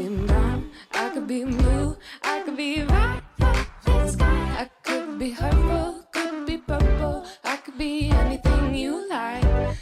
be 0.00 0.26
brown, 0.26 0.70
I 0.94 1.10
could 1.12 1.26
be 1.26 1.44
blue, 1.44 1.96
I 2.22 2.42
could 2.44 2.56
be 2.56 2.84
right 2.84 3.22
I 3.40 4.70
could 4.82 5.18
be 5.18 5.34
purple, 5.34 6.04
could 6.12 6.46
be 6.46 6.56
purple, 6.58 7.24
I 7.44 7.56
could 7.56 7.76
be 7.76 8.10
anything 8.10 8.74
you 8.74 9.04
like. 9.08 9.76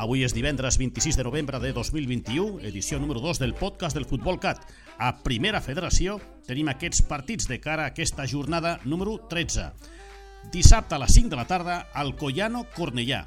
Avui 0.00 0.24
és 0.24 0.32
divendres 0.32 0.78
26 0.80 1.18
de 1.18 1.24
novembre 1.26 1.60
de 1.60 1.74
2021, 1.76 2.62
edició 2.64 2.98
número 3.02 3.20
2 3.20 3.42
del 3.42 3.52
podcast 3.54 3.96
del 3.96 4.08
Futbol 4.08 4.40
Cat. 4.40 4.64
A 4.96 5.12
Primera 5.20 5.60
Federació 5.60 6.16
tenim 6.48 6.72
aquests 6.72 7.04
partits 7.04 7.48
de 7.50 7.60
cara 7.60 7.84
a 7.84 7.92
aquesta 7.92 8.24
jornada 8.26 8.78
número 8.84 9.18
13. 9.28 9.70
Dissabte 10.54 10.96
a 10.96 11.02
les 11.04 11.12
5 11.12 11.28
de 11.28 11.36
la 11.36 11.46
tarda, 11.46 11.80
Alcoyano 11.92 12.64
Cornellà. 12.72 13.26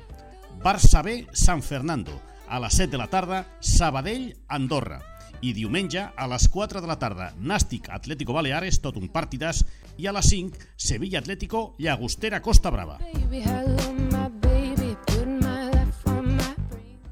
Barça 0.63 1.03
B, 1.05 1.27
San 1.31 1.61
Fernando. 1.61 2.32
A 2.53 2.59
les 2.59 2.75
7 2.77 2.91
de 2.91 2.97
la 2.99 3.07
tarda, 3.07 3.57
Sabadell, 3.65 4.35
Andorra. 4.47 4.99
I 5.41 5.55
diumenge, 5.57 6.03
a 6.13 6.27
les 6.29 6.43
4 6.53 6.83
de 6.83 6.87
la 6.87 6.99
tarda, 7.01 7.31
Nàstic 7.41 7.87
Atlético 7.89 8.35
Baleares, 8.37 8.77
tot 8.77 8.99
un 8.99 9.07
partidàs, 9.09 9.63
i 9.97 10.05
a 10.05 10.11
les 10.13 10.27
5, 10.29 10.59
Sevilla 10.77 11.17
Atlético, 11.17 11.73
Llagostera 11.81 12.43
Costa 12.45 12.69
Brava. 12.69 12.99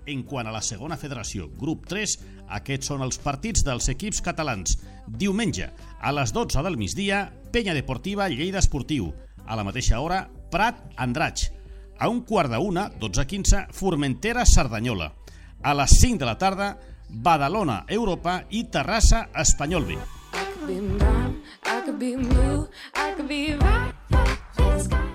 En 0.05 0.21
quant 0.29 0.45
a 0.45 0.53
la 0.53 0.61
segona 0.61 0.99
federació, 1.01 1.47
grup 1.57 1.87
3, 1.89 2.13
aquests 2.59 2.91
són 2.91 3.01
els 3.01 3.17
partits 3.17 3.65
dels 3.65 3.89
equips 3.89 4.21
catalans. 4.21 4.75
Diumenge, 5.07 5.71
a 5.97 6.13
les 6.13 6.35
12 6.37 6.61
del 6.61 6.77
migdia, 6.77 7.23
Penya 7.49 7.73
Deportiva 7.73 8.29
Lleida 8.29 8.61
Esportiu. 8.61 9.09
A 9.47 9.57
la 9.57 9.65
mateixa 9.65 10.05
hora, 10.05 10.27
Prat 10.53 10.85
Andratx. 11.01 11.49
A 11.97 12.13
un 12.13 12.21
quart 12.29 12.53
d'una, 12.53 12.91
12.15, 13.01 13.71
Formentera 13.73 14.45
Cerdanyola. 14.45 15.09
A 15.63 15.75
les 15.77 15.91
5 15.99 16.17
de 16.17 16.25
la 16.25 16.37
tarda, 16.37 16.79
Badalona 17.07 17.85
Europa 17.87 18.39
i 18.49 18.63
Terrassa 18.73 19.27
Espanyol 19.37 19.85
B. 19.85 19.97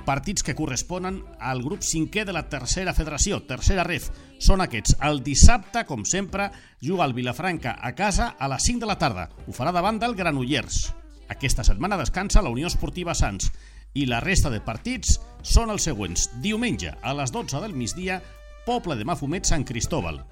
Partits 0.07 0.45
que 0.47 0.55
corresponen 0.55 1.19
al 1.41 1.65
grup 1.65 1.83
cinquè 1.83 2.23
de 2.25 2.35
la 2.37 2.45
tercera 2.47 2.95
federació, 2.95 3.41
tercera 3.49 3.83
ref. 3.83 4.07
Són 4.39 4.63
aquests. 4.63 4.95
El 5.03 5.25
dissabte, 5.27 5.83
com 5.89 6.07
sempre, 6.07 6.53
juga 6.79 7.09
el 7.11 7.17
Vilafranca 7.17 7.75
a 7.83 7.97
casa 7.99 8.37
a 8.39 8.47
les 8.53 8.71
5 8.71 8.85
de 8.85 8.93
la 8.93 8.99
tarda. 9.03 9.27
Ho 9.49 9.57
farà 9.57 9.75
davant 9.75 9.99
del 9.99 10.15
Granollers. 10.15 10.93
Aquesta 11.27 11.67
setmana 11.67 11.99
descansa 11.99 12.45
la 12.45 12.55
Unió 12.55 12.71
Esportiva 12.71 13.19
Sants. 13.19 13.51
I 13.99 14.07
la 14.07 14.21
resta 14.23 14.53
de 14.53 14.63
partits 14.63 15.19
són 15.43 15.75
els 15.75 15.89
següents. 15.91 16.29
Diumenge, 16.39 16.95
a 17.03 17.15
les 17.19 17.35
12 17.35 17.59
del 17.65 17.75
migdia, 17.75 18.21
Poble 18.67 18.97
de 18.99 19.05
Mafumet 19.07 19.47
Sant 19.47 19.63
Cristóbal. 19.65 20.25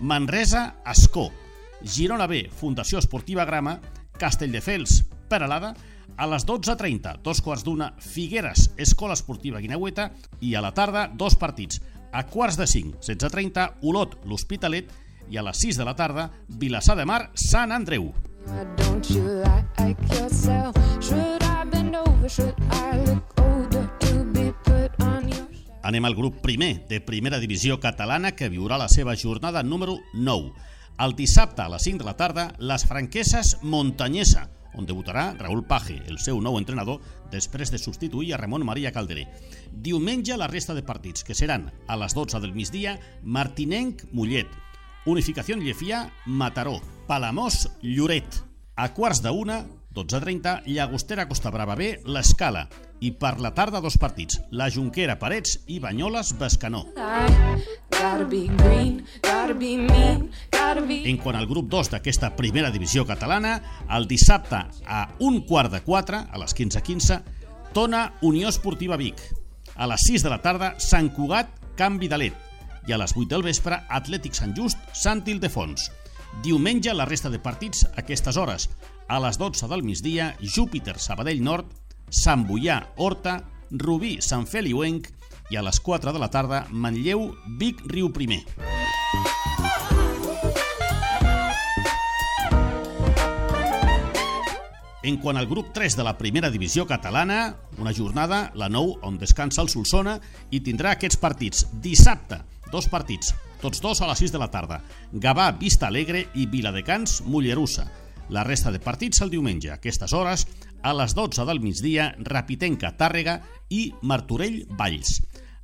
Manresa, 0.00 0.76
Escó. 0.88 1.26
Girona 1.84 2.26
B, 2.26 2.46
Fundació 2.48 2.98
Esportiva 2.98 3.44
Grama. 3.44 3.80
Castelldefels, 4.18 5.02
Peralada. 5.28 5.74
A 6.16 6.26
les 6.26 6.46
12.30, 6.48 7.18
dos 7.24 7.42
quarts 7.44 7.64
d'una, 7.64 7.90
Figueres, 8.00 8.70
Escola 8.80 9.12
Esportiva 9.12 9.60
Guineueta. 9.60 10.08
I 10.40 10.54
a 10.54 10.64
la 10.64 10.72
tarda, 10.72 11.04
dos 11.12 11.36
partits. 11.36 11.82
A 12.12 12.24
quarts 12.32 12.56
de 12.56 12.66
5, 12.66 12.96
16.30, 13.04 13.68
Olot, 13.82 14.16
l'Hospitalet. 14.24 14.88
I 15.28 15.36
a 15.36 15.44
les 15.44 15.60
6 15.60 15.76
de 15.76 15.84
la 15.84 15.96
tarda, 15.96 16.30
Vilassar 16.48 16.96
de 16.96 17.04
Mar, 17.04 17.26
Sant 17.34 17.76
Andreu. 17.76 18.08
Don't 18.76 19.04
you 19.12 19.44
like 19.76 20.00
yourself? 20.16 20.74
Should 21.00 21.44
I 21.44 21.64
bend 21.68 21.96
over? 21.96 22.28
Should 22.28 22.56
I 22.72 23.04
look 23.04 23.41
Anem 25.82 26.04
al 26.06 26.14
grup 26.14 26.38
primer 26.42 26.86
de 26.86 27.00
primera 27.02 27.40
divisió 27.42 27.80
catalana 27.82 28.36
que 28.38 28.50
viurà 28.52 28.78
la 28.78 28.88
seva 28.88 29.16
jornada 29.18 29.64
número 29.66 29.98
9. 30.14 30.52
El 31.02 31.14
dissabte 31.18 31.64
a 31.64 31.70
les 31.72 31.82
5 31.82 31.98
de 31.98 32.06
la 32.06 32.16
tarda, 32.16 32.52
les 32.58 32.84
franqueses 32.86 33.56
Montanyesa, 33.62 34.44
on 34.78 34.86
debutarà 34.86 35.32
Raúl 35.38 35.64
Paje, 35.66 35.98
el 36.06 36.20
seu 36.22 36.38
nou 36.40 36.56
entrenador, 36.60 37.00
després 37.32 37.72
de 37.72 37.80
substituir 37.82 38.32
a 38.32 38.38
Ramon 38.38 38.64
Maria 38.64 38.92
Calderé. 38.94 39.26
Diumenge 39.72 40.36
la 40.38 40.46
resta 40.46 40.76
de 40.76 40.84
partits, 40.86 41.24
que 41.26 41.34
seran 41.34 41.72
a 41.88 41.98
les 41.98 42.14
12 42.14 42.40
del 42.40 42.54
migdia, 42.54 42.98
Martinenc 43.22 44.06
Mollet, 44.12 44.48
Unificació 45.06 45.58
Llefià 45.58 46.06
Mataró, 46.26 46.78
Palamós 47.08 47.66
Lloret. 47.82 48.42
A 48.76 48.92
quarts 48.94 49.20
de 49.22 49.34
una, 49.34 49.64
12.30, 49.92 50.62
Llagostera 50.66 51.26
Costa 51.28 51.50
Brava 51.50 51.74
B, 51.74 51.98
l'Escala. 52.06 52.68
I 53.02 53.10
per 53.18 53.40
la 53.42 53.50
tarda 53.50 53.80
dos 53.82 53.96
partits, 53.98 54.38
la 54.54 54.68
Junquera 54.70 55.16
Parets 55.18 55.56
i 55.66 55.80
Banyoles 55.82 56.36
Bescanó. 56.38 56.84
En 61.10 61.18
quant 61.18 61.38
al 61.38 61.48
grup 61.50 61.66
2 61.72 61.90
d'aquesta 61.96 62.30
primera 62.38 62.70
divisió 62.70 63.02
catalana, 63.08 63.56
el 63.90 64.06
dissabte 64.06 64.60
a 64.86 65.00
un 65.18 65.40
quart 65.50 65.74
de 65.74 65.82
4, 65.82 66.22
a 66.30 66.42
les 66.44 66.54
15.15, 66.54 67.18
Tona 67.74 68.04
Unió 68.22 68.48
Esportiva 68.52 68.96
Vic. 68.96 69.18
A 69.74 69.90
les 69.90 70.06
6 70.06 70.22
de 70.22 70.30
la 70.30 70.38
tarda, 70.44 70.76
Sant 70.78 71.10
Cugat, 71.16 71.50
Camp 71.74 71.98
Vidalet. 71.98 72.38
I 72.86 72.94
a 72.94 73.02
les 73.02 73.16
8 73.16 73.26
del 73.34 73.42
vespre, 73.42 73.82
Atlètic 73.90 74.38
Sant 74.38 74.54
Just, 74.54 74.78
Sant 74.94 75.26
Ildefons. 75.26 75.90
Diumenge, 76.46 76.94
la 76.94 77.10
resta 77.10 77.34
de 77.34 77.42
partits 77.42 77.82
a 77.90 77.96
aquestes 78.06 78.38
hores. 78.38 78.70
A 79.08 79.18
les 79.20 79.36
12 79.42 79.66
del 79.68 79.82
migdia, 79.82 80.36
Júpiter, 80.40 80.98
Sabadell 81.02 81.42
Nord, 81.42 81.81
Sant 82.12 82.44
Boià, 82.44 82.76
Horta, 83.00 83.38
Rubí, 83.72 84.18
Sant 84.20 84.44
Feliuenc 84.44 85.08
i 85.48 85.56
a 85.56 85.62
les 85.64 85.78
4 85.80 86.12
de 86.12 86.20
la 86.20 86.28
tarda, 86.28 86.66
Manlleu, 86.68 87.30
Vic, 87.56 87.80
Riu 87.88 88.10
Primer. 88.12 88.42
En 95.02 95.16
quant 95.18 95.40
al 95.40 95.48
grup 95.48 95.72
3 95.74 95.96
de 95.96 96.04
la 96.04 96.14
primera 96.18 96.50
divisió 96.52 96.84
catalana, 96.86 97.56
una 97.80 97.94
jornada, 97.96 98.52
la 98.54 98.68
9, 98.68 99.00
on 99.08 99.16
descansa 99.18 99.64
el 99.64 99.72
Solsona 99.72 100.18
i 100.52 100.60
tindrà 100.60 100.92
aquests 100.94 101.18
partits. 101.18 101.64
Dissabte, 101.72 102.42
dos 102.70 102.86
partits, 102.92 103.32
tots 103.64 103.80
dos 103.80 104.04
a 104.04 104.12
les 104.12 104.20
6 104.20 104.36
de 104.36 104.44
la 104.44 104.52
tarda. 104.52 104.82
Gavà, 105.12 105.48
Vista 105.56 105.88
Alegre 105.88 106.28
i 106.36 106.44
Viladecans, 106.46 107.22
Mollerussa. 107.24 107.88
La 108.32 108.44
resta 108.44 108.70
de 108.70 108.78
partits 108.80 109.20
el 109.24 109.32
diumenge, 109.32 109.72
a 109.72 109.80
aquestes 109.80 110.12
hores, 110.14 110.46
a 110.82 110.92
les 110.94 111.14
12 111.14 111.46
del 111.48 111.60
migdia, 111.62 112.12
Rapitenca, 112.18 112.92
Tàrrega 112.98 113.40
i 113.70 113.92
Martorell, 114.02 114.64
Valls. 114.78 115.20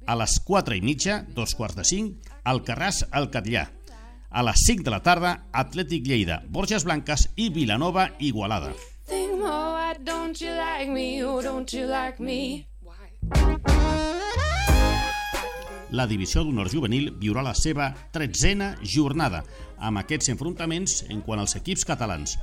A 0.09 0.17
les 0.17 0.39
4 0.47 0.79
i 0.79 0.81
mitja, 0.81 1.21
dos 1.37 1.55
quarts 1.59 1.77
de 1.77 1.85
5, 1.85 2.37
Alcarràs, 2.49 3.03
el 3.13 3.29
Catllà. 3.35 3.67
A 4.31 4.45
les 4.45 4.65
5 4.67 4.85
de 4.87 4.95
la 4.95 5.03
tarda, 5.05 5.35
Atlètic 5.53 6.07
Lleida, 6.07 6.43
Borges 6.49 6.85
Blanques 6.85 7.29
i 7.37 7.51
Vilanova, 7.51 8.11
Igualada. 8.19 8.73
Think 9.09 9.39
more, 9.41 9.73
why 9.75 9.95
don't 10.05 10.41
you 10.41 10.53
like 10.53 10.91
me? 10.91 11.23
Oh, 11.25 11.43
don't 11.43 11.73
you 11.73 11.87
like 11.87 12.21
me? 12.21 12.67
La 15.91 16.05
divisió 16.07 16.43
d'honor 16.45 16.69
juvenil 16.69 17.15
viurà 17.17 17.41
la 17.45 17.55
seva 17.57 17.89
tretzena 18.13 18.75
jornada, 18.85 19.41
amb 19.81 20.03
aquests 20.03 20.29
enfrontaments 20.35 21.05
en 21.09 21.23
quant 21.25 21.41
als 21.41 21.57
equips 21.57 21.87
catalans. 21.89 22.37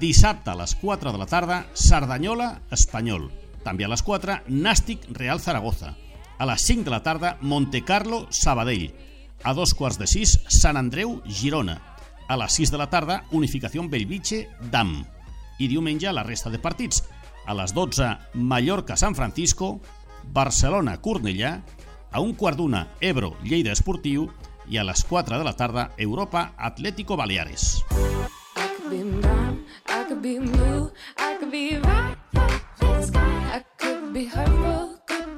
Dissabte 0.00 0.50
a 0.50 0.56
les 0.58 0.74
4 0.80 1.12
de 1.14 1.20
la 1.20 1.28
tarda, 1.30 1.60
Cerdanyola, 1.74 2.56
Espanyol. 2.74 3.28
També 3.62 3.86
a 3.86 3.92
les 3.92 4.02
4, 4.02 4.40
Nàstic, 4.48 5.06
Real 5.14 5.38
Zaragoza. 5.40 5.94
A 6.38 6.46
les 6.46 6.66
5 6.66 6.84
de 6.84 6.90
la 6.90 7.02
tarda, 7.02 7.36
Montecarlo, 7.40 8.26
Sabadell. 8.30 8.90
A 9.44 9.54
dos 9.54 9.74
quarts 9.74 9.98
de 9.98 10.06
6, 10.10 10.34
Sant 10.50 10.76
Andreu, 10.76 11.20
Girona. 11.26 11.78
A 12.28 12.36
les 12.36 12.58
6 12.58 12.74
de 12.74 12.78
la 12.82 12.90
tarda, 12.90 13.22
Unificació 13.30 13.86
Bellvitge, 13.88 14.48
Dam. 14.72 15.04
I 15.58 15.68
diumenge 15.70 16.10
la 16.12 16.26
resta 16.26 16.50
de 16.50 16.58
partits. 16.58 17.04
A 17.46 17.54
les 17.54 17.72
12, 17.74 18.10
Mallorca, 18.34 18.96
San 18.96 19.14
Francisco, 19.14 19.78
Barcelona, 20.34 20.98
Cornellà, 21.00 21.62
a 22.10 22.20
un 22.20 22.34
quart 22.34 22.56
d'una, 22.56 22.88
Ebro, 23.00 23.36
Lleida 23.44 23.72
Esportiu, 23.72 24.28
i 24.68 24.76
a 24.76 24.84
les 24.84 25.04
4 25.04 25.38
de 25.38 25.44
la 25.44 25.54
tarda, 25.56 25.90
Europa, 25.96 26.52
Atlético 26.56 27.16
Baleares. 27.16 27.84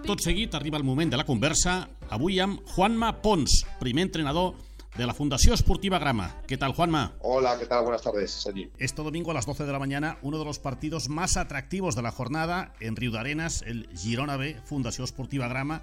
Tot 0.07 0.25
seguit 0.25 0.55
arriba 0.55 0.79
el 0.79 0.85
moment 0.85 1.11
de 1.11 1.21
la 1.21 1.27
conversa, 1.27 1.85
avui 2.11 2.41
amb 2.43 2.59
Juanma 2.75 3.13
Pons, 3.23 3.63
primer 3.79 4.09
entrenador 4.09 4.57
de 4.97 5.07
la 5.07 5.15
Fundació 5.15 5.55
Esportiva 5.55 6.01
Grama. 6.01 6.43
¿Qué 6.49 6.57
tal, 6.59 6.73
Juanma? 6.73 7.13
Hola, 7.21 7.57
¿qué 7.59 7.67
tal? 7.67 7.85
Buenas 7.85 8.03
tardes, 8.03 8.33
Sergi. 8.33 8.71
Este 8.79 9.03
domingo 9.03 9.31
a 9.31 9.35
las 9.35 9.47
12 9.47 9.65
de 9.65 9.73
la 9.73 9.79
mañana, 9.79 10.19
uno 10.23 10.39
de 10.39 10.45
los 10.45 10.59
partidos 10.59 11.09
más 11.09 11.37
atractivos 11.37 11.95
de 11.95 12.03
la 12.03 12.11
jornada 12.11 12.75
en 12.81 12.97
Río 12.97 13.13
de 13.13 13.21
Arenas, 13.21 13.63
el 13.63 13.89
Girona 13.97 14.37
B, 14.37 14.57
Fundación 14.65 15.05
Esportiva 15.05 15.47
Grama. 15.47 15.83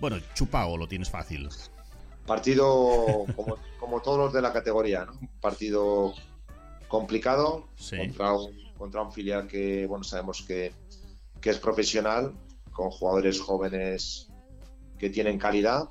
Bueno, 0.00 0.16
chupao, 0.34 0.76
lo 0.76 0.88
tienes 0.88 1.10
fácil. 1.10 1.48
Partido 2.26 3.24
como, 3.36 3.56
como 3.78 4.00
todos 4.00 4.18
los 4.18 4.32
de 4.32 4.42
la 4.42 4.52
categoría, 4.52 5.04
¿no? 5.04 5.12
Partido 5.40 6.14
complicado 6.88 7.68
Sí. 7.76 7.96
contra, 7.96 8.32
un, 8.32 8.52
contra 8.76 9.02
un 9.02 9.12
filial 9.12 9.46
que, 9.46 9.86
bueno, 9.86 10.04
sabemos 10.04 10.42
que, 10.42 10.72
que 11.40 11.50
es 11.50 11.58
profesional, 11.58 12.32
con 12.72 12.90
jugadores 12.90 13.40
jóvenes 13.40 14.28
que 14.98 15.10
tienen 15.10 15.38
calidad 15.38 15.88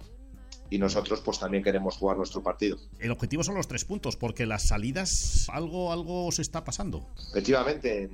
y 0.70 0.78
nosotros 0.78 1.22
pues 1.22 1.40
también 1.40 1.64
queremos 1.64 1.98
jugar 1.98 2.18
nuestro 2.18 2.44
partido. 2.44 2.78
El 3.00 3.12
objetivo 3.12 3.44
son 3.44 3.56
los 3.56 3.68
tres 3.68 3.86
puntos, 3.86 4.16
porque 4.16 4.46
las 4.46 4.64
salidas 4.68 5.48
algo, 5.52 5.92
algo 5.92 6.32
se 6.32 6.42
está 6.44 6.64
pasando. 6.64 7.08
Efectivamente, 7.32 8.10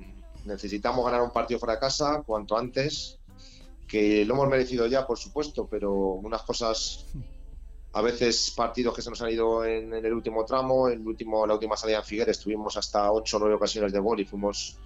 necesitamos 0.46 1.06
ganar 1.06 1.22
un 1.22 1.32
partido 1.32 1.60
fuera 1.60 1.74
de 1.76 1.80
casa 1.82 2.24
cuanto 2.26 2.58
antes, 2.58 3.20
que 3.88 4.26
lo 4.26 4.34
hemos 4.34 4.50
merecido 4.50 4.88
ya, 4.88 5.06
por 5.06 5.18
supuesto, 5.18 5.68
pero 5.68 5.94
unas 5.94 6.42
cosas, 6.44 7.06
a 7.94 8.02
veces 8.02 8.54
partidos 8.56 8.96
que 8.96 9.02
se 9.02 9.10
nos 9.10 9.22
han 9.22 9.32
ido 9.32 9.66
en, 9.66 9.94
en 9.94 10.06
el 10.06 10.14
último 10.14 10.46
tramo, 10.46 10.90
en 10.90 11.02
el 11.02 11.08
último, 11.08 11.46
la 11.46 11.54
última 11.54 11.78
salida 11.78 11.98
en 11.98 12.04
Figueres 12.04 12.40
tuvimos 12.40 12.78
hasta 12.78 13.12
ocho 13.12 13.38
o 13.38 13.40
nueve 13.40 13.56
ocasiones 13.56 13.94
de 13.94 14.00
gol 14.00 14.20
y 14.20 14.26
fuimos 14.26 14.78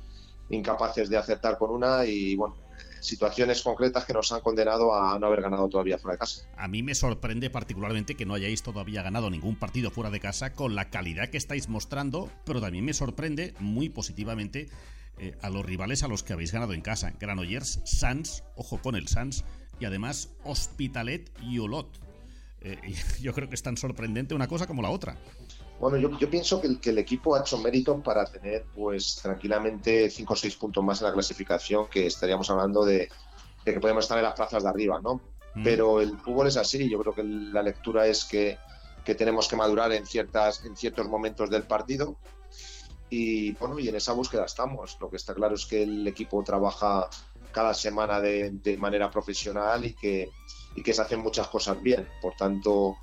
incapaces 0.50 1.10
de 1.10 1.18
acertar 1.18 1.58
con 1.58 1.72
una 1.72 2.06
y 2.06 2.36
bueno, 2.36 2.56
situaciones 3.00 3.62
concretas 3.62 4.06
que 4.06 4.14
nos 4.14 4.32
han 4.32 4.42
condenado 4.42 4.94
a 4.94 5.18
no 5.20 5.28
haber 5.28 5.42
ganado 5.42 5.70
todavía 5.70 5.98
fuera 5.98 6.14
de 6.14 6.20
casa. 6.20 6.48
A 6.58 6.68
mí 6.68 6.84
me 6.84 6.96
sorprende 6.96 7.50
particularmente 7.50 8.16
que 8.16 8.26
no 8.26 8.34
hayáis 8.34 8.64
todavía 8.64 9.02
ganado 9.02 9.30
ningún 9.30 9.56
partido 9.56 9.92
fuera 9.92 10.10
de 10.10 10.20
casa 10.20 10.54
con 10.54 10.76
la 10.76 10.90
calidad 10.90 11.30
que 11.30 11.38
estáis 11.38 11.70
mostrando, 11.70 12.30
pero 12.46 12.62
también 12.62 12.86
me 12.86 12.94
sorprende 12.94 13.54
muy 13.60 13.90
positivamente 13.90 14.68
eh, 15.20 15.38
a 15.42 15.50
los 15.50 15.66
rivales 15.66 16.04
a 16.04 16.08
los 16.08 16.24
que 16.24 16.34
habéis 16.34 16.52
ganado 16.52 16.74
en 16.74 16.82
casa. 16.82 17.14
Granollers, 17.20 17.82
Sans, 17.84 18.44
ojo 18.56 18.82
con 18.82 18.96
el 18.96 19.08
Sans, 19.08 19.44
y 19.80 19.86
además 19.86 20.30
Hospitalet 20.44 21.30
y 21.42 21.60
Olot. 21.60 22.00
Eh, 22.62 22.78
yo 23.22 23.34
creo 23.34 23.50
que 23.50 23.56
es 23.56 23.64
tan 23.64 23.78
sorprendente 23.78 24.34
una 24.34 24.48
cosa 24.48 24.68
como 24.68 24.82
la 24.82 24.90
otra. 24.90 25.18
Bueno, 25.80 25.98
yo, 25.98 26.18
yo 26.20 26.30
pienso 26.30 26.60
que 26.60 26.68
el, 26.68 26.80
que 26.80 26.90
el, 26.90 26.98
equipo 26.98 27.36
ha 27.36 27.42
hecho 27.42 27.58
mérito 27.58 28.02
para 28.02 28.26
tener, 28.26 28.66
pues, 28.76 29.16
tranquilamente 29.22 30.10
5 30.10 30.34
o 30.34 30.36
6 30.36 30.56
puntos 30.58 30.84
más 30.84 31.02
en 31.02 31.08
la 31.08 31.14
clasificación, 31.14 31.88
que 31.88 32.06
estaríamos 32.06 32.50
hablando 32.50 32.84
de, 32.84 33.10
de 33.66 33.74
que 33.74 33.80
podemos 33.80 34.04
estar 34.04 34.18
en 34.18 34.26
las 34.26 34.34
plazas 34.34 34.64
de 34.64 34.70
arriba, 34.70 35.00
¿no? 35.02 35.22
Mm. 35.56 35.64
Pero 35.64 36.02
el 36.02 36.18
fútbol 36.18 36.48
es 36.48 36.58
así, 36.58 36.90
yo 36.90 37.00
creo 37.00 37.14
que 37.14 37.24
la 37.24 37.64
lectura 37.64 38.08
es 38.08 38.26
que, 38.26 38.58
que, 39.06 39.16
tenemos 39.16 39.48
que 39.48 39.56
madurar 39.56 39.92
en, 39.94 40.06
ciertas, 40.06 40.66
en 40.66 40.76
ciertos 40.76 41.08
momentos 41.08 41.50
del 41.50 41.64
partido 41.64 42.18
y, 43.10 43.52
bueno, 43.54 43.80
y 43.80 43.88
en 43.88 43.96
esa 43.96 44.14
búsqueda 44.14 44.46
estamos. 44.46 44.98
Lo 45.00 45.10
que 45.10 45.18
está 45.18 45.34
claro 45.34 45.56
es 45.56 45.66
que 45.66 45.84
el 45.84 46.08
equipo 46.08 46.44
trabaja 46.44 47.10
cada 47.52 47.74
semana 47.74 48.20
de, 48.20 48.52
de 48.52 48.78
manera 48.78 49.10
profesional 49.10 49.86
y 49.86 49.94
que, 49.94 50.30
y 50.76 50.84
que 50.84 50.94
se 50.94 51.02
hacen 51.02 51.20
muchas 51.20 51.48
cosas 51.48 51.82
bien. 51.82 52.08
Por 52.22 52.36
tanto, 52.36 52.98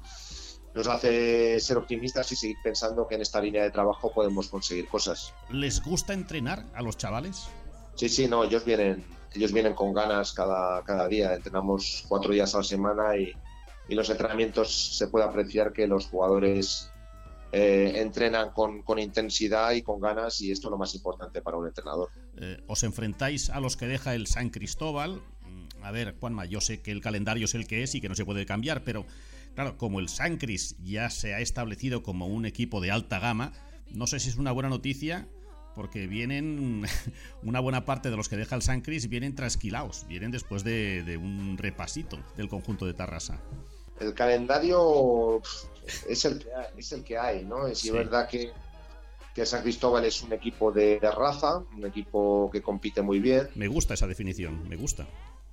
nos 0.74 0.86
hace 0.86 1.58
ser 1.58 1.78
optimistas 1.78 2.30
y 2.32 2.36
seguir 2.36 2.56
pensando 2.62 3.08
que 3.08 3.16
en 3.16 3.22
esta 3.22 3.40
línea 3.40 3.64
de 3.64 3.70
trabajo 3.70 4.12
podemos 4.12 4.48
conseguir 4.48 4.88
cosas. 4.88 5.32
¿Les 5.50 5.82
gusta 5.82 6.12
entrenar 6.12 6.64
a 6.74 6.82
los 6.82 6.96
chavales? 6.96 7.48
Sí, 7.96 8.08
sí, 8.08 8.28
no, 8.28 8.44
ellos 8.44 8.64
vienen, 8.64 9.04
ellos 9.34 9.52
vienen 9.52 9.74
con 9.74 9.94
ganas 9.94 10.32
cada, 10.32 10.84
cada 10.84 11.08
día. 11.08 11.34
Entrenamos 11.34 12.04
cuatro 12.08 12.32
días 12.32 12.54
a 12.54 12.58
la 12.58 12.64
semana 12.64 13.16
y, 13.16 13.32
y 13.88 13.94
los 13.94 14.10
entrenamientos 14.10 14.96
se 14.96 15.08
puede 15.08 15.24
apreciar 15.24 15.72
que 15.72 15.86
los 15.86 16.06
jugadores 16.06 16.90
eh, 17.56 18.00
entrenan 18.00 18.50
con, 18.50 18.82
intensidad 18.98 19.72
y 19.72 19.82
con 19.82 20.00
ganas 20.00 20.40
y 20.40 20.50
esto 20.50 20.68
es 20.68 20.70
lo 20.70 20.78
más 20.78 20.94
importante 20.94 21.40
para 21.40 21.56
un 21.56 21.66
entrenador. 21.66 22.10
Eh, 22.36 22.62
os 22.66 22.82
enfrentáis 22.82 23.50
a 23.50 23.60
los 23.60 23.76
que 23.76 23.86
deja 23.86 24.14
el 24.14 24.26
San 24.26 24.50
Cristóbal. 24.50 25.22
A 25.82 25.90
ver, 25.90 26.16
Juanma, 26.18 26.44
yo 26.46 26.60
sé 26.60 26.82
que 26.82 26.90
el 26.90 27.00
calendario 27.00 27.44
es 27.44 27.54
el 27.54 27.66
que 27.66 27.82
es 27.82 27.94
y 27.94 28.00
que 28.00 28.08
no 28.08 28.14
se 28.14 28.24
puede 28.24 28.44
cambiar, 28.44 28.82
pero 28.84 29.06
Claro, 29.56 29.78
como 29.78 30.00
el 30.00 30.10
Sancris 30.10 30.76
ya 30.84 31.08
se 31.08 31.32
ha 31.32 31.40
establecido 31.40 32.02
como 32.02 32.26
un 32.26 32.44
equipo 32.44 32.82
de 32.82 32.90
alta 32.90 33.18
gama, 33.18 33.54
no 33.90 34.06
sé 34.06 34.20
si 34.20 34.28
es 34.28 34.36
una 34.36 34.52
buena 34.52 34.68
noticia 34.68 35.26
porque 35.74 36.06
vienen 36.06 36.84
una 37.42 37.60
buena 37.60 37.86
parte 37.86 38.10
de 38.10 38.18
los 38.18 38.28
que 38.28 38.36
deja 38.36 38.54
el 38.54 38.60
Sancris 38.60 39.08
vienen 39.08 39.34
trasquilados, 39.34 40.06
vienen 40.08 40.30
después 40.30 40.62
de, 40.62 41.02
de 41.04 41.16
un 41.16 41.56
repasito 41.56 42.18
del 42.36 42.50
conjunto 42.50 42.84
de 42.84 42.92
Tarrasa. 42.92 43.40
El 44.00 44.14
calendario 44.14 45.40
es 46.08 46.24
el 46.24 46.38
que 46.38 46.54
hay, 46.54 46.66
es 46.76 46.92
el 46.92 47.04
que 47.04 47.18
hay 47.18 47.44
¿no? 47.44 47.66
Es 47.66 47.80
sí. 47.80 47.90
verdad 47.90 48.28
que, 48.28 48.52
que 49.34 49.46
San 49.46 49.62
Cristóbal 49.62 50.04
es 50.04 50.22
un 50.22 50.32
equipo 50.32 50.72
de, 50.72 50.98
de, 51.00 51.10
raza, 51.10 51.58
un 51.58 51.86
equipo 51.86 52.50
que 52.52 52.62
compite 52.62 53.02
muy 53.02 53.20
bien. 53.20 53.48
Me 53.54 53.68
gusta 53.68 53.94
esa 53.94 54.06
definición, 54.06 54.68
me 54.68 54.76
gusta. 54.76 55.06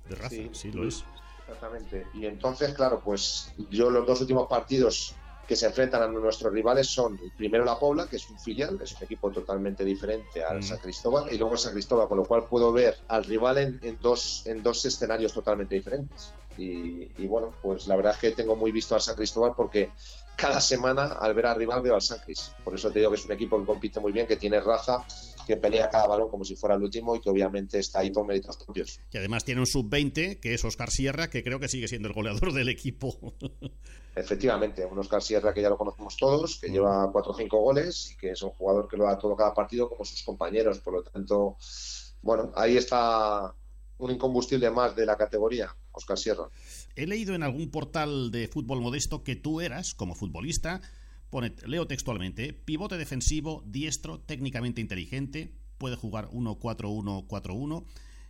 De 0.08 0.16
raza, 0.16 0.30
sí, 0.30 0.50
sí 0.52 0.72
lo 0.72 0.86
es. 0.86 1.04
Exactamente. 1.46 2.06
Y 2.14 2.26
entonces, 2.26 2.74
claro, 2.74 3.00
pues 3.04 3.52
yo 3.70 3.90
los 3.90 4.06
dos 4.06 4.20
últimos 4.20 4.48
partidos 4.48 5.14
que 5.46 5.56
se 5.56 5.66
enfrentan 5.66 6.02
a 6.02 6.06
nuestros 6.08 6.52
rivales 6.52 6.86
son 6.86 7.20
primero 7.36 7.64
la 7.64 7.78
Pobla, 7.78 8.06
que 8.06 8.16
es 8.16 8.28
un 8.30 8.38
filial, 8.38 8.78
es 8.82 8.96
un 8.96 9.04
equipo 9.04 9.30
totalmente 9.30 9.84
diferente 9.84 10.42
al 10.42 10.58
mm. 10.58 10.62
San 10.62 10.78
Cristóbal, 10.78 11.32
y 11.32 11.38
luego 11.38 11.56
San 11.56 11.72
Cristóbal, 11.72 12.08
con 12.08 12.18
lo 12.18 12.24
cual 12.24 12.46
puedo 12.48 12.72
ver 12.72 12.96
al 13.08 13.24
rival 13.24 13.58
en, 13.58 13.80
en 13.82 13.98
dos, 14.00 14.46
en 14.46 14.62
dos 14.62 14.84
escenarios 14.86 15.32
totalmente 15.32 15.74
diferentes. 15.74 16.32
Y, 16.56 17.10
y, 17.18 17.26
bueno, 17.26 17.52
pues 17.62 17.86
la 17.86 17.96
verdad 17.96 18.12
es 18.14 18.18
que 18.18 18.30
tengo 18.30 18.56
muy 18.56 18.72
visto 18.72 18.94
al 18.94 19.00
San 19.00 19.16
Cristóbal 19.16 19.52
porque 19.56 19.90
cada 20.36 20.60
semana 20.60 21.04
al 21.20 21.34
ver 21.34 21.46
al 21.46 21.56
rival 21.56 21.82
veo 21.82 21.94
al 21.94 22.02
San 22.02 22.18
Cris. 22.18 22.52
Por 22.62 22.74
eso 22.74 22.90
te 22.90 22.98
digo 22.98 23.10
que 23.10 23.16
es 23.16 23.24
un 23.24 23.32
equipo 23.32 23.58
que 23.58 23.66
compite 23.66 24.00
muy 24.00 24.12
bien, 24.12 24.26
que 24.26 24.36
tiene 24.36 24.60
raza, 24.60 25.04
que 25.46 25.56
pelea 25.56 25.88
cada 25.88 26.06
balón 26.06 26.28
como 26.28 26.44
si 26.44 26.56
fuera 26.56 26.74
el 26.74 26.82
último 26.82 27.14
y 27.16 27.20
que 27.20 27.30
obviamente 27.30 27.78
está 27.78 28.00
ahí 28.00 28.10
por 28.10 28.26
méritos 28.26 28.56
propios. 28.56 29.00
Y 29.12 29.18
además 29.18 29.44
tiene 29.44 29.60
un 29.60 29.66
sub-20 29.66 30.40
que 30.40 30.54
es 30.54 30.64
Oscar 30.64 30.90
Sierra, 30.90 31.30
que 31.30 31.42
creo 31.42 31.60
que 31.60 31.68
sigue 31.68 31.88
siendo 31.88 32.08
el 32.08 32.14
goleador 32.14 32.52
del 32.52 32.68
equipo. 32.68 33.16
Efectivamente, 34.16 34.84
un 34.84 34.98
Oscar 34.98 35.22
Sierra 35.22 35.52
que 35.52 35.60
ya 35.60 35.68
lo 35.68 35.76
conocemos 35.76 36.16
todos, 36.16 36.60
que 36.60 36.68
lleva 36.68 37.10
4 37.10 37.32
o 37.32 37.36
5 37.36 37.58
goles 37.58 38.12
y 38.12 38.16
que 38.16 38.30
es 38.30 38.42
un 38.42 38.50
jugador 38.50 38.86
que 38.88 38.96
lo 38.96 39.04
da 39.04 39.18
todo 39.18 39.34
cada 39.34 39.52
partido 39.52 39.88
como 39.88 40.04
sus 40.04 40.22
compañeros. 40.22 40.78
Por 40.78 40.94
lo 40.94 41.02
tanto, 41.02 41.56
bueno, 42.22 42.52
ahí 42.54 42.76
está 42.76 43.52
un 43.98 44.10
incombustible 44.10 44.70
más 44.70 44.96
de 44.96 45.06
la 45.06 45.16
categoría, 45.16 45.74
Oscar 45.92 46.18
Sierra. 46.18 46.48
He 46.96 47.06
leído 47.06 47.34
en 47.34 47.42
algún 47.42 47.70
portal 47.70 48.30
de 48.30 48.48
fútbol 48.48 48.80
modesto 48.80 49.22
que 49.22 49.36
tú 49.36 49.60
eras, 49.60 49.94
como 49.94 50.14
futbolista, 50.14 50.80
pone, 51.30 51.54
leo 51.66 51.86
textualmente, 51.86 52.52
pivote 52.52 52.98
defensivo, 52.98 53.62
diestro, 53.66 54.20
técnicamente 54.20 54.80
inteligente, 54.80 55.54
puede 55.78 55.96
jugar 55.96 56.28
1-4-1-4-1 56.30 57.84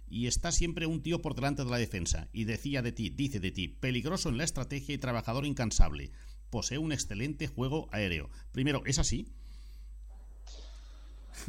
y 0.09 0.27
está 0.27 0.53
siempre 0.53 0.87
un 0.87 1.03
tío 1.03 1.21
por 1.21 1.35
delante 1.35 1.65
de 1.65 1.71
la 1.71 1.79
defensa. 1.79 2.29
Y 2.33 2.45
decía 2.45 2.83
de 2.83 2.93
ti, 2.93 3.11
dice 3.11 3.41
de 3.41 3.51
ti, 3.51 3.69
peligroso 3.69 4.29
en 4.29 4.39
la 4.39 4.45
estrategia 4.45 4.95
y 4.95 4.99
trabajador 4.99 5.47
incansable. 5.47 6.13
Posee 6.51 6.79
un 6.79 6.93
excelente 6.93 7.47
juego 7.47 7.89
aéreo. 7.91 8.31
Primero, 8.53 8.83
¿es 8.87 8.99
así? 8.99 9.29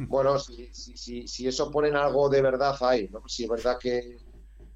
Bueno, 0.00 0.38
si, 0.38 0.72
si, 0.74 1.28
si 1.28 1.46
eso 1.46 1.70
ponen 1.70 1.96
algo 1.96 2.28
de 2.28 2.42
verdad 2.42 2.76
ahí, 2.80 3.08
¿no? 3.08 3.22
Si 3.28 3.44
es 3.44 3.48
verdad 3.48 3.78
que, 3.78 4.18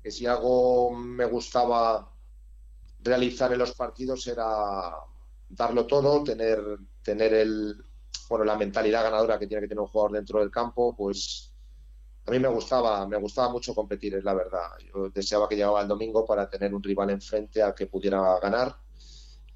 que 0.03 0.11
si 0.11 0.27
algo 0.27 0.93
me 0.93 1.25
gustaba 1.25 2.13
realizar 3.01 3.53
en 3.53 3.59
los 3.59 3.73
partidos 3.75 4.27
era 4.27 4.95
darlo 5.49 5.87
todo, 5.87 6.23
tener, 6.23 6.61
tener 7.03 7.35
el, 7.35 7.85
bueno, 8.29 8.45
la 8.45 8.57
mentalidad 8.57 9.03
ganadora 9.03 9.39
que 9.39 9.47
tiene 9.47 9.63
que 9.63 9.69
tener 9.69 9.81
un 9.81 9.89
jugador 9.89 10.13
dentro 10.13 10.39
del 10.41 10.51
campo, 10.51 10.95
pues 10.97 11.53
a 12.27 12.31
mí 12.31 12.39
me 12.39 12.49
gustaba, 12.49 13.07
me 13.07 13.17
gustaba 13.17 13.49
mucho 13.49 13.75
competir, 13.75 14.15
es 14.15 14.25
la 14.25 14.35
verdad. 14.35 14.69
Yo 14.95 15.11
deseaba 15.11 15.49
que 15.49 15.57
llegaba 15.57 15.83
el 15.83 15.89
domingo 15.89 16.25
para 16.25 16.49
tener 16.49 16.73
un 16.75 16.83
rival 16.83 17.11
enfrente 17.11 17.63
al 17.63 17.75
que 17.75 17.87
pudiera 17.87 18.39
ganar. 18.39 18.77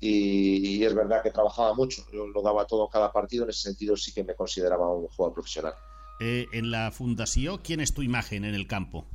Y, 0.01 0.77
y, 0.77 0.85
es 0.85 0.95
verdad 0.95 1.23
que 1.23 1.31
trabajaba 1.31 1.73
mucho, 1.73 2.05
lo 2.13 2.43
daba 2.43 2.67
todo 2.67 2.85
en 2.85 2.91
cada 2.91 3.11
partido, 3.11 3.45
en 3.45 3.51
ese 3.51 3.63
sentido 3.63 3.97
sí 3.97 4.13
que 4.13 4.23
me 4.23 4.35
consideraba 4.35 4.93
un 4.93 5.09
jugador 5.09 5.35
profesional. 5.35 5.75
Eh, 6.21 6.47
en 6.53 6.71
la 6.71 6.91
Fundación, 6.91 7.59
¿quién 7.59 7.81
es 7.81 7.93
tu 7.93 8.03
imagen 8.03 8.45
en 8.45 8.55
el 8.55 8.67
campo? 8.67 9.07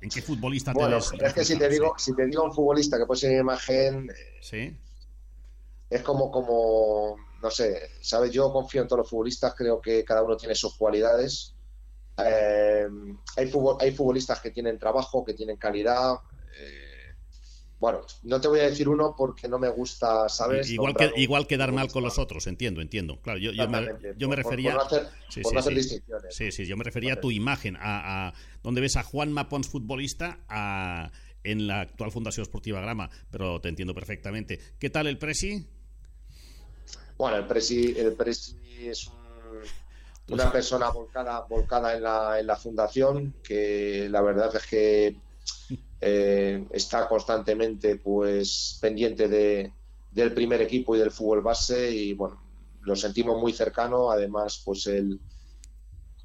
¿En 0.00 0.08
qué 0.08 0.22
futbolista 0.22 0.72
bueno, 0.72 1.00
te 1.00 1.16
ves? 1.16 1.22
Es 1.22 1.34
que 1.34 1.44
si 1.44 1.58
te 1.58 1.68
digo, 1.68 1.94
si 1.98 2.14
te 2.14 2.26
digo 2.26 2.44
un 2.44 2.52
futbolista 2.52 2.98
que 2.98 3.06
puede 3.06 3.20
ser 3.20 3.30
mi 3.32 3.38
imagen, 3.38 4.08
sí. 4.40 4.76
es 5.90 6.02
como, 6.02 6.30
como, 6.30 7.16
no 7.42 7.50
sé, 7.50 7.90
sabes, 8.00 8.30
yo 8.30 8.52
confío 8.52 8.82
en 8.82 8.88
todos 8.88 9.00
los 9.00 9.10
futbolistas, 9.10 9.54
creo 9.56 9.80
que 9.80 10.04
cada 10.04 10.22
uno 10.22 10.36
tiene 10.36 10.54
sus 10.54 10.76
cualidades. 10.76 11.54
Eh, 12.24 12.86
hay, 13.36 13.46
futbol, 13.50 13.76
hay 13.80 13.92
futbolistas 13.92 14.40
que 14.40 14.52
tienen 14.52 14.78
trabajo, 14.78 15.24
que 15.24 15.34
tienen 15.34 15.56
calidad. 15.56 16.14
Eh, 16.60 16.87
bueno, 17.80 18.00
no 18.24 18.40
te 18.40 18.48
voy 18.48 18.60
a 18.60 18.64
decir 18.64 18.88
uno 18.88 19.14
porque 19.16 19.46
no 19.48 19.58
me 19.58 19.68
gusta, 19.68 20.28
¿sabes? 20.28 20.68
Igual, 20.70 20.94
que, 20.96 21.12
igual 21.16 21.46
quedar 21.46 21.70
mal 21.70 21.90
con 21.92 22.02
los 22.02 22.18
otros, 22.18 22.46
entiendo, 22.48 22.80
entiendo. 22.80 23.20
Claro, 23.20 23.38
yo, 23.38 23.52
yo, 23.52 23.68
me, 23.68 23.88
yo 24.16 24.28
me, 24.28 24.34
refería. 24.34 24.74
Por, 24.74 24.88
por 24.88 24.92
no 24.92 24.98
hacer, 24.98 25.12
sí, 25.28 25.42
por 25.42 25.50
sí, 25.50 25.54
no 25.54 25.60
hacer 25.60 25.72
sí. 25.72 25.78
distinciones. 25.78 26.34
Sí, 26.34 26.52
sí, 26.52 26.66
yo 26.66 26.76
me 26.76 26.82
refería 26.82 27.14
a 27.14 27.20
tu 27.20 27.30
imagen, 27.30 27.76
a, 27.76 28.28
a 28.28 28.34
donde 28.64 28.80
ves 28.80 28.96
a 28.96 29.04
Juan 29.04 29.32
Mapons 29.32 29.68
futbolista 29.68 30.40
a, 30.48 31.12
en 31.44 31.68
la 31.68 31.82
actual 31.82 32.10
Fundación 32.10 32.42
Esportiva 32.42 32.80
Grama, 32.80 33.10
pero 33.30 33.60
te 33.60 33.68
entiendo 33.68 33.94
perfectamente. 33.94 34.58
¿Qué 34.80 34.90
tal 34.90 35.06
el 35.06 35.18
Presi? 35.18 35.64
Bueno, 37.16 37.36
el 37.36 37.46
Presi, 37.46 37.94
el 37.96 38.14
Presi 38.14 38.56
es 38.88 39.06
un, 39.06 39.14
una 40.34 40.50
persona 40.50 40.90
volcada, 40.90 41.46
volcada 41.48 41.94
en, 41.94 42.02
la, 42.02 42.40
en 42.40 42.46
la 42.46 42.56
fundación, 42.56 43.34
que 43.42 44.08
la 44.10 44.20
verdad 44.20 44.54
es 44.56 44.66
que 44.66 45.16
eh, 46.00 46.66
está 46.70 47.08
constantemente 47.08 47.96
pues 47.96 48.78
pendiente 48.80 49.28
de, 49.28 49.72
del 50.10 50.32
primer 50.32 50.62
equipo 50.62 50.94
y 50.94 50.98
del 50.98 51.10
fútbol 51.10 51.42
base 51.42 51.90
y 51.90 52.12
bueno 52.14 52.40
lo 52.82 52.94
sentimos 52.96 53.40
muy 53.40 53.52
cercano 53.52 54.10
además 54.10 54.62
pues 54.64 54.86
él 54.86 55.20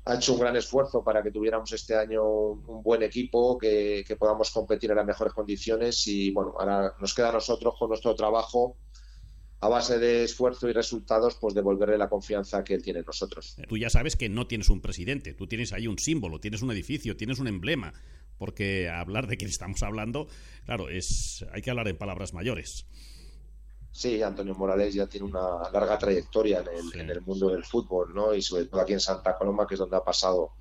ha 0.05 0.15
hecho 0.15 0.33
un 0.33 0.39
gran 0.39 0.55
esfuerzo 0.55 1.03
para 1.03 1.23
que 1.23 1.31
tuviéramos 1.31 1.71
este 1.71 1.95
año 1.95 2.23
un 2.25 2.83
buen 2.83 3.03
equipo, 3.03 3.57
que, 3.57 4.03
podamos 4.19 4.51
competir 4.51 4.91
en 4.91 4.97
las 4.97 5.05
mejores 5.05 5.33
condiciones 5.33 6.05
y 6.07 6.31
bueno, 6.31 6.53
ahora 6.59 6.93
nos 6.99 7.13
queda 7.13 7.29
a 7.29 7.33
nosotros 7.33 7.75
con 7.79 7.89
nuestro 7.89 8.13
trabajo 8.15 8.75
a 9.61 9.69
base 9.69 9.97
de 9.97 10.25
esfuerzo 10.25 10.67
y 10.67 10.73
resultados, 10.73 11.37
pues 11.39 11.53
devolverle 11.53 11.97
la 11.97 12.09
confianza 12.09 12.65
que 12.65 12.73
él 12.73 12.83
tiene 12.83 12.99
en 12.99 13.05
nosotros. 13.05 13.55
Tú 13.69 13.77
ya 13.77 13.89
sabes 13.89 14.17
que 14.17 14.27
no 14.27 14.45
tienes 14.45 14.67
un 14.67 14.81
presidente, 14.81 15.33
tú 15.33 15.47
tienes 15.47 15.71
ahí 15.71 15.87
un 15.87 15.97
símbolo, 15.97 16.41
tienes 16.41 16.61
un 16.61 16.71
edificio, 16.71 17.15
tienes 17.15 17.39
un 17.39 17.47
emblema, 17.47 17.93
porque 18.37 18.89
hablar 18.89 19.27
de 19.27 19.37
quién 19.37 19.49
estamos 19.49 19.83
hablando, 19.83 20.27
claro, 20.65 20.89
es 20.89 21.45
hay 21.51 21.61
que 21.61 21.69
hablar 21.69 21.87
en 21.87 21.97
palabras 21.97 22.33
mayores. 22.33 22.87
Sí, 23.91 24.23
Antonio 24.23 24.55
Morales 24.55 24.93
ya 24.95 25.05
tiene 25.05 25.27
una 25.27 25.69
larga 25.71 25.99
trayectoria 25.99 26.61
en 26.61 26.67
el, 26.67 26.91
sí. 26.91 26.99
en 26.99 27.09
el 27.11 27.21
mundo 27.21 27.49
del 27.49 27.63
fútbol, 27.63 28.13
¿no? 28.13 28.33
Y 28.33 28.41
sobre 28.41 28.65
todo 28.65 28.81
aquí 28.81 28.93
en 28.93 28.99
Santa 28.99 29.37
Coloma, 29.37 29.67
que 29.67 29.75
es 29.75 29.79
donde 29.79 29.97
ha 29.97 30.03
pasado 30.03 30.53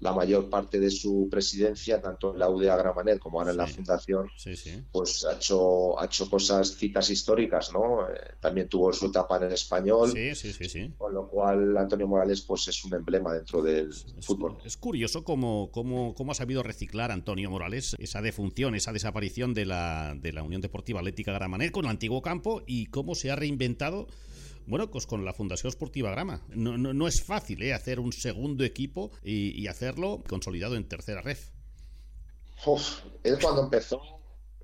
la 0.00 0.12
mayor 0.12 0.48
parte 0.48 0.80
de 0.80 0.90
su 0.90 1.28
presidencia, 1.30 2.00
tanto 2.00 2.32
en 2.32 2.38
la 2.38 2.48
UDA 2.48 2.76
Gramanet 2.76 3.18
como 3.18 3.38
ahora 3.38 3.52
en 3.52 3.58
la 3.58 3.66
Fundación, 3.66 4.28
sí, 4.36 4.56
sí. 4.56 4.82
pues 4.90 5.24
ha 5.26 5.34
hecho, 5.34 6.00
ha 6.00 6.06
hecho 6.06 6.28
cosas, 6.28 6.76
citas 6.76 7.10
históricas, 7.10 7.70
¿no? 7.72 8.08
Eh, 8.08 8.14
también 8.40 8.68
tuvo 8.68 8.92
su 8.92 9.06
etapa 9.06 9.36
en 9.36 9.44
el 9.44 9.52
español, 9.52 10.12
con 10.96 11.14
lo 11.14 11.28
cual 11.28 11.76
Antonio 11.76 12.08
Morales 12.08 12.40
pues 12.40 12.68
es 12.68 12.84
un 12.84 12.94
emblema 12.94 13.34
dentro 13.34 13.62
del 13.62 13.90
es, 13.90 14.06
fútbol. 14.22 14.56
Es 14.64 14.78
curioso 14.78 15.22
cómo, 15.22 15.70
cómo, 15.70 16.14
cómo, 16.14 16.32
ha 16.32 16.34
sabido 16.34 16.62
reciclar 16.62 17.10
Antonio 17.10 17.50
Morales 17.50 17.94
esa 17.98 18.22
defunción, 18.22 18.74
esa 18.74 18.92
desaparición 18.92 19.52
de 19.52 19.66
la, 19.66 20.14
de 20.16 20.32
la 20.32 20.42
Unión 20.42 20.62
Deportiva 20.62 21.00
Atlética 21.00 21.32
Gramanet 21.32 21.72
con 21.72 21.84
el 21.84 21.90
antiguo 21.90 22.22
campo 22.22 22.62
y 22.66 22.86
cómo 22.86 23.14
se 23.14 23.30
ha 23.30 23.36
reinventado 23.36 24.06
bueno, 24.66 24.90
pues 24.90 25.06
con 25.06 25.24
la 25.24 25.32
Fundación 25.32 25.68
Esportiva 25.68 26.10
Grama. 26.10 26.42
No, 26.48 26.78
no, 26.78 26.92
no 26.92 27.08
es 27.08 27.22
fácil 27.22 27.62
¿eh? 27.62 27.74
hacer 27.74 28.00
un 28.00 28.12
segundo 28.12 28.64
equipo 28.64 29.10
y, 29.22 29.60
y, 29.60 29.66
hacerlo 29.66 30.22
consolidado 30.28 30.76
en 30.76 30.88
tercera 30.88 31.22
red. 31.22 31.38
Uf, 32.66 33.00
él 33.22 33.38
cuando 33.40 33.62
empezó, 33.62 34.00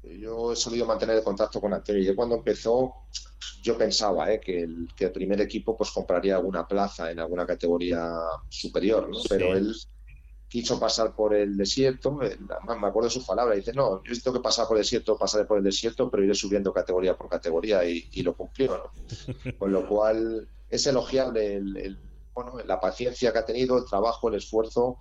yo 0.03 0.53
he 0.53 0.57
solido 0.57 0.87
mantener 0.87 1.17
el 1.17 1.23
contacto 1.23 1.61
con 1.61 1.73
Antonio, 1.73 2.03
y 2.03 2.09
él 2.09 2.17
cuando 2.17 2.37
empezó, 2.37 2.93
yo 3.63 3.77
pensaba 3.77 4.33
¿eh? 4.33 4.41
que, 4.41 4.63
el, 4.63 4.89
que, 4.97 5.07
el, 5.07 5.13
primer 5.13 5.41
equipo 5.41 5.77
pues 5.77 5.91
compraría 5.91 6.37
alguna 6.37 6.67
plaza 6.67 7.11
en 7.11 7.19
alguna 7.19 7.47
categoría 7.47 8.13
superior, 8.49 9.09
¿no? 9.09 9.19
pero 9.29 9.57
él 9.57 9.75
quiso 10.49 10.79
pasar 10.79 11.15
por 11.15 11.35
el 11.35 11.57
desierto, 11.57 12.13
me 12.13 12.29
acuerdo 12.87 13.09
de 13.09 13.11
sus 13.11 13.25
palabras, 13.25 13.57
dice, 13.57 13.73
no, 13.73 14.03
yo 14.05 14.23
tengo 14.23 14.39
que 14.39 14.43
pasar 14.43 14.67
por 14.69 14.77
el 14.77 14.83
desierto, 14.83 15.19
pasaré 15.19 15.45
por 15.45 15.59
el 15.59 15.65
desierto, 15.65 16.11
pero 16.11 16.23
iré 16.23 16.35
subiendo 16.35 16.73
categoría 16.73 17.17
por 17.17 17.29
categoría 17.29 17.85
y, 17.85 18.09
y 18.13 18.23
lo 18.23 18.37
cumplió, 18.37 18.77
¿no? 18.77 19.53
Con 19.59 19.73
lo 19.73 19.89
cual 19.89 20.49
es 20.69 20.87
elogiable 20.87 21.57
el, 21.57 21.77
el, 21.77 21.99
bueno, 22.35 22.59
la 22.65 22.81
paciencia 22.81 23.33
que 23.33 23.39
ha 23.39 23.45
tenido, 23.45 23.79
el 23.79 23.85
trabajo, 23.87 24.29
el 24.29 24.37
esfuerzo 24.37 24.99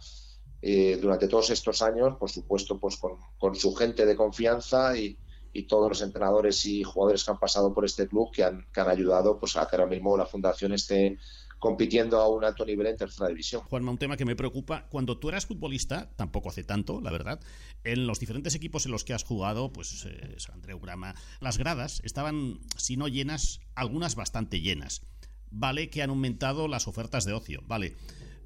eh, 0.61 0.97
durante 1.01 1.27
todos 1.27 1.49
estos 1.51 1.81
años, 1.81 2.17
por 2.17 2.31
supuesto, 2.31 2.79
pues 2.79 2.97
con, 2.97 3.17
con 3.37 3.55
su 3.55 3.75
gente 3.75 4.05
de 4.05 4.15
confianza 4.15 4.97
y, 4.97 5.17
y, 5.53 5.67
todos 5.67 5.89
los 5.89 6.01
entrenadores 6.01 6.65
y 6.65 6.83
jugadores 6.83 7.23
que 7.23 7.31
han 7.31 7.39
pasado 7.39 7.73
por 7.73 7.85
este 7.85 8.07
club 8.07 8.31
que 8.31 8.43
han, 8.43 8.65
que 8.73 8.81
han 8.81 8.89
ayudado 8.89 9.37
pues, 9.39 9.55
a 9.57 9.67
que 9.67 9.75
ahora 9.75 9.87
mismo 9.87 10.17
la 10.17 10.25
fundación 10.25 10.73
esté 10.73 11.19
compitiendo 11.59 12.19
a 12.19 12.29
un 12.29 12.43
alto 12.43 12.65
nivel 12.65 12.87
en 12.87 12.97
tercera 12.97 13.29
división. 13.29 13.61
Juanma, 13.63 13.91
un 13.91 13.97
tema 13.97 14.17
que 14.17 14.25
me 14.25 14.35
preocupa, 14.35 14.87
cuando 14.89 15.17
tú 15.17 15.29
eras 15.29 15.45
futbolista, 15.45 16.09
tampoco 16.15 16.49
hace 16.49 16.63
tanto, 16.63 17.01
la 17.01 17.11
verdad, 17.11 17.39
en 17.83 18.07
los 18.07 18.19
diferentes 18.19 18.55
equipos 18.55 18.85
en 18.85 18.91
los 18.91 19.03
que 19.03 19.13
has 19.13 19.23
jugado, 19.23 19.71
pues 19.71 20.05
eh, 20.05 20.35
San 20.37 20.55
Andreu 20.55 20.79
Grama, 20.79 21.15
las 21.39 21.57
gradas 21.57 22.01
estaban, 22.03 22.59
si 22.77 22.97
no 22.97 23.07
llenas, 23.07 23.61
algunas 23.75 24.15
bastante 24.15 24.61
llenas. 24.61 25.01
Vale 25.49 25.89
que 25.89 26.01
han 26.01 26.09
aumentado 26.09 26.67
las 26.67 26.87
ofertas 26.87 27.25
de 27.25 27.33
ocio, 27.33 27.61
vale, 27.65 27.95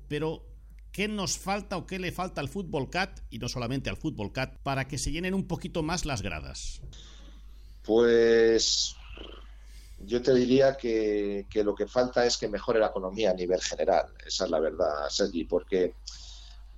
pero 0.07 0.45
¿qué 0.91 1.07
nos 1.07 1.37
falta 1.37 1.77
o 1.77 1.87
qué 1.87 1.99
le 1.99 2.11
falta 2.11 2.41
al 2.41 2.49
Fútbol 2.49 2.89
Cat, 2.89 3.21
y 3.29 3.39
no 3.39 3.49
solamente 3.49 3.89
al 3.89 3.97
Fútbol 3.97 4.31
Cat, 4.31 4.57
para 4.63 4.87
que 4.87 4.97
se 4.97 5.11
llenen 5.11 5.33
un 5.33 5.47
poquito 5.47 5.81
más 5.81 6.05
las 6.05 6.21
gradas? 6.21 6.81
Pues 7.83 8.95
yo 10.01 10.21
te 10.21 10.33
diría 10.33 10.77
que, 10.77 11.47
que, 11.49 11.63
lo 11.63 11.75
que 11.75 11.87
falta 11.87 12.25
es 12.25 12.37
que 12.37 12.47
mejore 12.47 12.79
la 12.79 12.87
economía 12.87 13.31
a 13.31 13.33
nivel 13.33 13.61
general. 13.61 14.13
Esa 14.25 14.45
es 14.45 14.51
la 14.51 14.59
verdad, 14.59 15.09
Sergi, 15.09 15.43
porque 15.45 15.95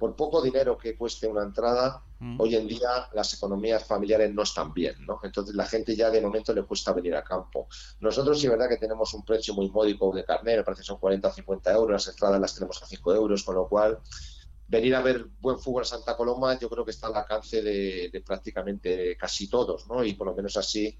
por 0.01 0.15
poco 0.15 0.41
dinero 0.41 0.79
que 0.79 0.97
cueste 0.97 1.27
una 1.27 1.43
entrada, 1.43 2.03
mm. 2.17 2.41
hoy 2.41 2.55
en 2.55 2.67
día 2.67 3.07
las 3.13 3.35
economías 3.35 3.85
familiares 3.85 4.33
no 4.33 4.41
están 4.41 4.73
bien, 4.73 4.95
¿no? 5.05 5.19
Entonces 5.21 5.53
la 5.53 5.67
gente 5.67 5.95
ya 5.95 6.09
de 6.09 6.19
momento 6.19 6.55
le 6.55 6.63
cuesta 6.63 6.91
venir 6.91 7.15
a 7.15 7.23
campo. 7.23 7.67
Nosotros 7.99 8.39
sí 8.39 8.47
es 8.47 8.51
verdad 8.51 8.67
que 8.67 8.77
tenemos 8.77 9.13
un 9.13 9.23
precio 9.23 9.53
muy 9.53 9.69
módico 9.69 10.11
de 10.11 10.25
carnet, 10.25 10.57
me 10.57 10.63
parece 10.63 10.81
que 10.81 10.87
son 10.87 10.97
40 10.97 11.27
o 11.27 11.31
50 11.31 11.71
euros, 11.73 11.91
las 11.91 12.07
entradas 12.07 12.41
las 12.41 12.55
tenemos 12.55 12.81
a 12.81 12.87
5 12.87 13.13
euros, 13.13 13.43
con 13.43 13.53
lo 13.53 13.67
cual 13.69 13.99
venir 14.67 14.95
a 14.95 15.01
ver 15.01 15.27
buen 15.39 15.59
fútbol 15.59 15.83
en 15.83 15.89
Santa 15.89 16.17
Coloma 16.17 16.57
yo 16.57 16.67
creo 16.67 16.83
que 16.83 16.91
está 16.91 17.05
al 17.05 17.15
alcance 17.17 17.61
de, 17.61 18.09
de 18.11 18.21
prácticamente 18.21 19.15
casi 19.17 19.47
todos, 19.47 19.85
¿no? 19.87 20.03
Y 20.03 20.15
por 20.15 20.25
lo 20.25 20.33
menos 20.33 20.57
así 20.57 20.97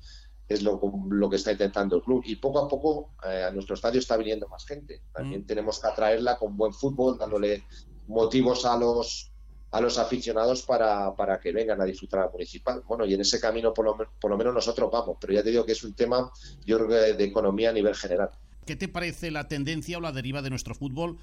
es 0.54 0.64
lo, 0.64 0.80
lo, 1.10 1.30
que 1.30 1.36
está 1.36 1.52
intentando 1.52 1.98
el 1.98 2.04
club. 2.04 2.24
Y 2.26 2.36
poco 2.36 2.60
a 2.60 2.68
poco 2.68 3.12
eh, 3.28 3.44
a 3.44 3.52
nuestro 3.52 3.76
estadio 3.76 4.00
está 4.00 4.18
viniendo 4.18 4.48
más 4.48 4.66
gente. 4.66 5.02
También 5.14 5.42
mm. 5.42 5.46
tenemos 5.46 5.80
que 5.80 5.88
atraerla 5.88 6.38
con 6.38 6.58
buen 6.58 6.74
fútbol, 6.74 7.18
dándole 7.18 7.64
motivos 8.08 8.66
a 8.66 8.78
los, 8.78 9.32
a 9.72 9.82
los 9.82 9.98
aficionados 9.98 10.64
para, 10.64 11.16
para 11.16 11.40
que 11.40 11.52
vengan 11.52 11.82
a 11.82 11.86
disfrutar 11.86 12.22
al 12.22 12.32
municipal. 12.32 12.84
Bueno, 12.88 13.06
y 13.06 13.14
en 13.14 13.22
ese 13.22 13.40
camino 13.40 13.74
por 13.74 13.86
lo, 13.86 13.98
por 14.20 14.32
lo 14.32 14.38
menos 14.38 14.54
nosotros 14.54 14.90
vamos, 14.92 15.18
pero 15.20 15.34
ya 15.34 15.44
te 15.44 15.50
digo 15.50 15.66
que 15.66 15.72
es 15.72 15.84
un 15.84 15.94
tema, 15.94 16.32
yo 16.66 16.78
creo 16.78 16.90
que 16.90 17.14
de 17.14 17.24
economía 17.24 17.70
a 17.70 17.74
nivel 17.74 17.96
general. 17.96 18.30
¿Qué 18.66 18.76
te 18.76 18.88
parece 18.88 19.32
la 19.32 19.48
tendencia 19.48 19.98
o 19.98 20.02
la 20.02 20.12
deriva 20.12 20.42
de 20.42 20.50
nuestro 20.50 20.76
fútbol? 20.76 21.18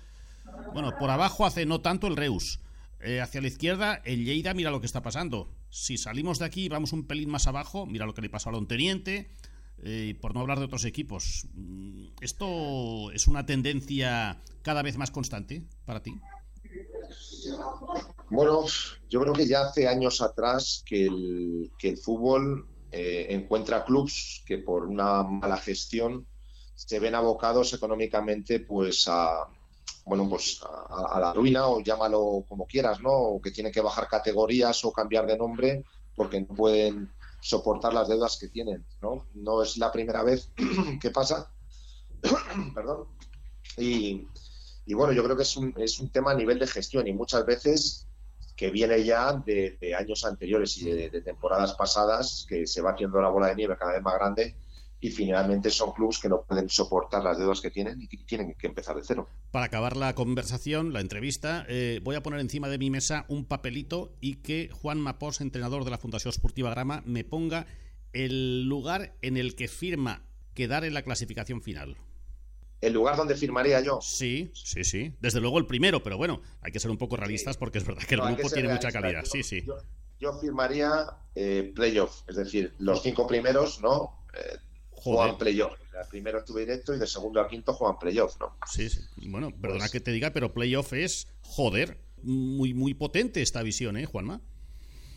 Bueno, 0.73 0.97
por 0.99 1.11
abajo 1.11 1.47
hace 1.47 1.67
no 1.67 1.81
tanto 1.81 2.07
el 2.07 2.17
Reus. 2.17 2.61
Eh, 3.01 3.21
hacia 3.21 3.41
la 3.41 3.47
izquierda, 3.47 4.01
el 4.05 4.25
Lleida, 4.25 4.55
mira 4.55 4.71
lo 4.71 4.81
que 4.81 4.87
está 4.87 5.03
pasando. 5.03 5.49
Si 5.71 5.99
salimos 5.99 6.39
de 6.39 6.47
aquí 6.47 6.65
y 6.65 6.69
vamos 6.69 6.93
un 6.93 7.07
pelín 7.07 7.31
más 7.31 7.47
abajo, 7.47 7.87
mira 7.87 8.07
lo 8.07 8.15
que 8.15 8.23
le 8.23 8.31
pasó 8.31 8.49
a 8.49 8.53
Lonteniente, 8.53 9.31
eh, 9.83 10.17
por 10.21 10.35
no 10.35 10.41
hablar 10.41 10.59
de 10.59 10.65
otros 10.65 10.85
equipos. 10.85 11.47
¿Esto 12.21 13.11
es 13.13 13.29
una 13.29 13.47
tendencia 13.47 14.43
cada 14.63 14.83
vez 14.83 14.97
más 14.97 15.11
constante 15.11 15.63
para 15.85 16.03
ti? 16.03 16.15
Bueno, 18.31 18.65
yo 19.09 19.21
creo 19.21 19.33
que 19.33 19.47
ya 19.47 19.63
hace 19.63 19.89
años 19.89 20.21
atrás 20.21 20.83
que 20.85 21.07
el, 21.07 21.71
que 21.79 21.91
el 21.91 21.99
fútbol 21.99 22.67
eh, 22.91 23.27
encuentra 23.31 23.85
clubs 23.85 24.43
que 24.47 24.59
por 24.59 24.87
una 24.87 25.23
mala 25.23 25.59
gestión 25.59 26.27
se 26.75 27.01
ven 27.01 27.15
abocados 27.15 27.73
económicamente 27.73 28.61
pues 28.61 29.07
a, 29.09 29.49
bueno, 30.09 30.29
pues 30.29 30.61
a, 30.63 31.17
a, 31.17 31.21
la 31.21 31.33
ruina 31.33 31.67
o 31.67 31.81
llámalo 31.81 32.45
como 32.49 32.67
quieras, 32.67 33.01
¿no? 33.01 33.13
O 33.13 33.41
que 33.41 33.51
tienen 33.51 33.73
que 33.73 33.83
bajar 33.83 34.09
categorías 34.09 34.85
o 34.85 34.93
cambiar 34.93 35.27
de 35.27 35.37
nombre 35.37 35.85
porque 36.17 36.41
no 36.41 36.49
pueden 36.55 37.13
soportar 37.41 37.93
las 37.93 38.09
deudas 38.09 38.39
que 38.39 38.49
tienen, 38.49 38.85
¿no? 39.03 39.27
No 39.35 39.63
es 39.63 39.77
la 39.77 39.93
primera 39.93 40.23
vez 40.23 40.51
que 41.01 41.11
pasa, 41.11 41.53
perdón, 42.75 43.07
y, 43.77 44.27
bueno, 44.95 45.13
yo 45.13 45.23
creo 45.23 45.37
que 45.37 45.43
es 45.43 45.57
un, 45.57 45.75
es 45.77 46.01
un 46.01 46.11
tema 46.11 46.33
a 46.33 46.35
nivel 46.35 46.59
de 46.59 46.67
gestión 46.67 47.07
y 47.07 47.13
muchas 47.13 47.45
veces 47.45 48.07
que 48.57 48.71
viene 48.71 49.05
ya 49.05 49.35
de, 49.35 49.77
de 49.81 49.95
años 49.95 50.25
anteriores 50.25 50.77
y 50.79 50.91
de, 50.91 51.11
de 51.11 51.21
temporadas 51.21 51.75
pasadas 51.75 52.45
que 52.49 52.67
se 52.67 52.81
va 52.81 52.91
haciendo 52.91 53.21
la 53.21 53.29
bola 53.29 53.49
de 53.49 53.55
nieve 53.55 53.77
cada 53.79 53.93
vez 53.93 54.03
más 54.03 54.15
grande 54.15 54.57
y 55.01 55.11
finalmente 55.11 55.71
son 55.71 55.93
clubes 55.93 56.19
que 56.19 56.29
no 56.29 56.43
pueden 56.43 56.69
soportar 56.69 57.23
las 57.23 57.39
deudas 57.39 57.61
que 57.61 57.71
tienen 57.71 58.03
y 58.03 58.09
que 58.09 58.17
tienen 58.19 58.55
que 58.55 58.67
empezar 58.67 58.97
de 58.97 59.03
cero. 59.05 59.29
Para 59.51 59.67
acabar 59.67 59.97
la 59.97 60.15
conversación, 60.15 60.93
la 60.93 61.01
entrevista, 61.01 61.65
eh, 61.69 62.01
voy 62.03 62.17
a 62.17 62.23
poner 62.23 62.41
encima 62.41 62.69
de 62.69 62.79
mi 62.79 62.91
mesa 62.91 63.25
un 63.29 63.45
papelito 63.45 64.13
y 64.21 64.37
que 64.37 64.71
Juan 64.73 65.01
Mapós, 65.01 65.41
entrenador 65.41 65.85
de 65.85 65.91
la 65.91 65.99
Fundación 65.99 66.31
Esportiva 66.31 66.71
Grama, 66.71 67.03
me 67.07 67.25
ponga 67.25 67.67
el 68.13 68.65
lugar 68.65 69.15
en 69.23 69.37
el 69.37 69.55
que 69.55 69.69
firma 69.69 70.25
quedar 70.55 70.85
en 70.85 70.95
la 70.95 71.03
clasificación 71.03 71.63
final. 71.63 71.97
¿El 72.81 72.93
lugar 72.93 73.17
donde 73.17 73.37
firmaría 73.37 73.81
yo? 73.81 73.99
Sí, 74.01 74.51
sí, 74.55 74.85
sí. 74.85 75.13
Desde 75.21 75.41
luego 75.41 75.59
el 75.59 75.67
primero, 75.67 76.03
pero 76.03 76.17
bueno, 76.17 76.43
hay 76.61 76.71
que 76.71 76.79
ser 76.81 76.91
un 76.91 76.99
poco 76.99 77.17
realistas 77.17 77.55
sí. 77.55 77.59
porque 77.61 77.79
es 77.79 77.87
verdad 77.87 78.03
que 78.03 78.15
el 78.15 78.21
no, 78.21 78.27
grupo 78.27 78.49
que 78.49 78.55
tiene 78.55 78.73
mucha 78.73 78.93
calidad. 78.93 79.25
Yo, 79.25 79.31
sí, 79.31 79.43
sí. 79.43 79.65
Yo, 79.65 79.77
yo 80.21 80.39
firmaría 80.41 81.07
eh, 81.35 81.73
playoff, 81.75 82.23
es 82.29 82.37
decir, 82.37 82.75
los 82.79 83.03
cinco 83.03 83.27
primeros, 83.27 83.81
¿no? 83.81 84.25
Eh, 84.35 84.59
juegan 85.03 85.39
playoff. 85.39 85.79
De 85.93 86.05
primero 86.09 86.39
estuve 86.39 86.61
directo 86.61 86.95
y 86.95 86.99
de 86.99 87.07
segundo 87.07 87.41
a 87.41 87.49
quinto 87.49 87.73
juegan 87.73 87.99
playoff, 87.99 88.39
¿no? 88.41 88.57
Sí, 88.67 88.89
sí. 88.89 89.01
Bueno, 89.29 89.51
perdona 89.51 89.81
pues... 89.81 89.93
que 89.93 90.01
te 90.01 90.13
diga, 90.13 90.31
pero 90.31 90.53
playoff 90.53 90.93
es, 90.93 91.29
joder, 91.43 91.99
muy, 92.23 92.75
muy 92.75 92.95
potente 92.95 93.43
esta 93.43 93.63
visión, 93.63 93.97
¿eh, 93.97 94.07
Juanma? 94.07 94.41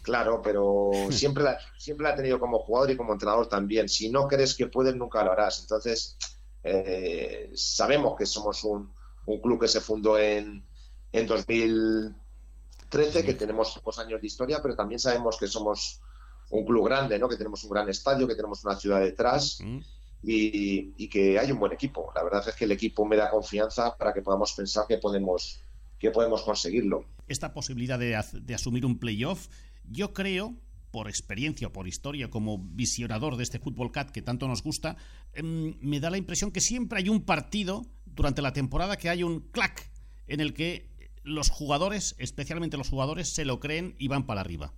Claro, 0.02 0.42
pero 0.42 0.92
siempre 1.12 1.44
la, 1.44 1.60
siempre 1.78 2.06
la 2.06 2.14
he 2.14 2.18
tenido 2.18 2.40
como 2.40 2.60
jugador 2.60 2.92
y 2.92 2.98
como 2.98 3.14
entrenador 3.14 3.48
también. 3.48 3.90
Si 3.90 4.10
no 4.10 4.28
crees 4.28 4.56
que 4.56 4.68
puedes, 4.68 4.96
nunca 4.96 5.24
lo 5.24 5.32
harás. 5.32 5.62
Entonces, 5.62 6.18
eh, 6.64 7.52
sabemos 7.54 8.16
que 8.18 8.26
somos 8.26 8.64
un, 8.64 8.94
un, 9.26 9.42
club 9.42 9.60
que 9.60 9.68
se 9.68 9.82
fundó 9.82 10.18
en, 10.18 10.66
en 11.12 11.28
2013, 11.28 13.20
sí. 13.20 13.26
que 13.26 13.34
tenemos 13.34 13.74
pocos 13.76 14.00
años 14.00 14.22
de 14.22 14.28
historia, 14.28 14.62
pero 14.62 14.76
también 14.76 15.00
sabemos 15.00 15.38
que 15.38 15.48
somos 15.48 16.02
un 16.51 16.65
club 16.65 16.86
grande, 16.86 17.17
¿no? 17.17 17.27
Que 17.27 17.38
tenemos 17.38 17.63
un 17.63 17.72
gran 17.72 17.89
estadio, 17.89 18.27
que 18.27 18.36
tenemos 18.36 18.63
una 18.63 18.75
ciudad 18.75 19.00
detrás 19.00 19.60
mm. 19.62 19.79
y, 20.24 20.93
y, 20.98 21.10
que 21.10 21.39
hay 21.39 21.51
un 21.51 21.60
buen 21.60 21.72
equipo. 21.72 22.12
La 22.15 22.24
verdad 22.24 22.48
es 22.48 22.55
que 22.55 22.65
el 22.65 22.72
equipo 22.72 23.05
me 23.05 23.15
da 23.15 23.29
confianza 23.29 23.96
para 23.98 24.13
que 24.13 24.22
podamos 24.22 24.53
pensar 24.53 24.86
que 24.88 24.98
podemos 24.98 25.62
que 25.98 26.10
podemos 26.10 26.41
conseguirlo. 26.41 27.05
Esta 27.27 27.53
posibilidad 27.53 28.00
de, 28.00 28.20
de 28.34 28.55
asumir 28.55 28.88
un 28.88 28.98
playoff, 28.98 29.48
yo 29.86 30.13
creo 30.13 30.55
por 30.89 31.08
experiencia 31.08 31.67
o 31.67 31.72
por 31.72 31.88
historia 31.88 32.29
como 32.29 32.58
visionador 32.58 33.38
de 33.38 33.43
este 33.43 33.60
Fútbol 33.60 33.91
Cat 33.91 34.12
que 34.12 34.22
tanto 34.22 34.48
nos 34.48 34.62
gusta, 34.62 34.98
em, 35.34 35.77
me 35.79 36.00
da 36.00 36.10
la 36.10 36.17
impresión 36.17 36.51
que 36.51 36.60
siempre 36.60 37.00
hay 37.00 37.10
un 37.10 37.22
partido 37.24 37.86
durante 38.05 38.41
la 38.41 38.51
temporada 38.51 38.98
que 38.98 39.10
hay 39.10 39.24
un 39.24 39.39
clac 39.39 39.89
en 40.27 40.41
el 40.41 40.53
que 40.53 40.89
los 41.24 41.50
jugadores, 41.50 42.15
especialmente 42.17 42.77
los 42.77 42.89
jugadores, 42.89 43.29
se 43.29 43.46
lo 43.46 43.60
creen 43.60 43.96
y 44.00 44.08
van 44.08 44.25
para 44.25 44.41
arriba. 44.41 44.74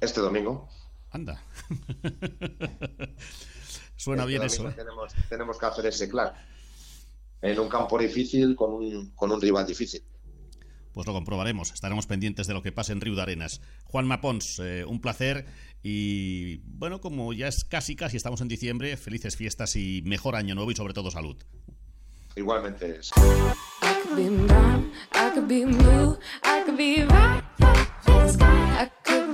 Este 0.00 0.20
domingo. 0.20 0.68
Anda. 1.10 1.42
Suena 3.96 4.22
este 4.22 4.30
bien 4.30 4.42
eso. 4.42 4.68
¿eh? 4.68 4.72
Tenemos, 4.74 5.12
tenemos, 5.28 5.58
que 5.58 5.66
hacer 5.66 5.86
ese 5.86 6.08
clac 6.08 6.34
en 7.42 7.58
un 7.58 7.68
campo 7.68 7.98
difícil 7.98 8.56
con 8.56 8.72
un, 8.72 9.10
con 9.14 9.30
un 9.30 9.40
rival 9.40 9.66
difícil. 9.66 10.02
Pues 10.92 11.06
lo 11.06 11.12
comprobaremos, 11.12 11.72
estaremos 11.72 12.06
pendientes 12.06 12.46
de 12.48 12.54
lo 12.54 12.62
que 12.62 12.72
pase 12.72 12.92
en 12.92 13.00
Río 13.00 13.14
de 13.14 13.22
Arenas. 13.22 13.60
Juan 13.84 14.06
Mapons, 14.06 14.58
eh, 14.58 14.84
un 14.84 15.00
placer 15.00 15.46
y 15.82 16.56
bueno, 16.64 17.00
como 17.00 17.32
ya 17.32 17.46
es 17.46 17.64
casi 17.64 17.94
casi 17.94 18.16
estamos 18.16 18.40
en 18.40 18.48
diciembre, 18.48 18.96
felices 18.96 19.36
fiestas 19.36 19.76
y 19.76 20.02
mejor 20.04 20.34
año 20.34 20.54
nuevo 20.54 20.70
y 20.70 20.76
sobre 20.76 20.94
todo 20.94 21.10
salud. 21.10 21.36
Igualmente. 22.34 23.00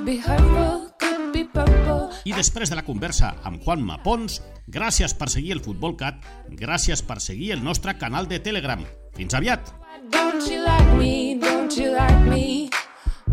be 0.07 0.19
hurtful, 0.19 0.87
could 1.01 1.33
be 1.35 1.43
purple. 1.51 2.13
I 2.25 2.33
després 2.37 2.71
de 2.71 2.79
la 2.79 2.85
conversa 2.87 3.33
amb 3.49 3.59
Juan 3.65 3.83
Mapons, 3.83 4.39
gràcies 4.71 5.17
per 5.19 5.27
seguir 5.33 5.57
el 5.57 5.65
Futbol 5.65 5.97
Cat, 5.99 6.23
gràcies 6.63 7.03
per 7.03 7.19
seguir 7.25 7.51
el 7.57 7.65
nostre 7.67 7.97
canal 7.99 8.31
de 8.31 8.39
Telegram. 8.39 8.87
Fins 9.19 9.35
aviat! 9.35 9.75
Don't 10.15 10.47
you 10.47 10.63
like 10.63 10.97
me, 11.01 11.35
don't 11.43 11.75
you 11.75 11.91
like 11.91 12.23
me, 12.31 12.71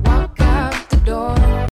walk 0.09 0.41
out 0.41 0.89
the 0.89 1.01
door. 1.05 1.42